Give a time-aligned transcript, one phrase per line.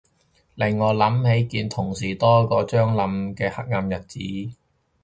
[0.55, 4.19] 令我諗起見同事多過張牀嘅黑暗日子